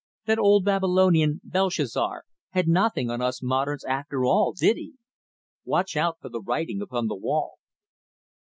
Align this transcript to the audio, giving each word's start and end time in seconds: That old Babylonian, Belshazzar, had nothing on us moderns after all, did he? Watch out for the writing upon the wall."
That 0.25 0.39
old 0.39 0.65
Babylonian, 0.65 1.41
Belshazzar, 1.43 2.23
had 2.49 2.67
nothing 2.67 3.11
on 3.11 3.21
us 3.21 3.43
moderns 3.43 3.83
after 3.85 4.25
all, 4.25 4.51
did 4.51 4.75
he? 4.75 4.95
Watch 5.63 5.95
out 5.95 6.17
for 6.19 6.29
the 6.29 6.41
writing 6.41 6.81
upon 6.81 7.05
the 7.05 7.13
wall." 7.15 7.59